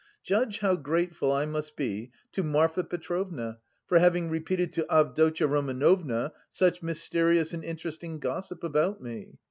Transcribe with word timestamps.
Judge 0.23 0.61
how 0.61 0.75
grateful 0.75 1.31
I 1.31 1.45
must 1.45 1.75
be 1.75 2.09
to 2.31 2.41
Marfa 2.41 2.83
Petrovna 2.83 3.59
for 3.85 3.99
having 3.99 4.29
repeated 4.31 4.73
to 4.73 4.91
Avdotya 4.91 5.45
Romanovna 5.45 6.33
such 6.49 6.81
mysterious 6.81 7.53
and 7.53 7.63
interesting 7.63 8.17
gossip 8.17 8.63
about 8.63 8.99
me. 9.03 9.37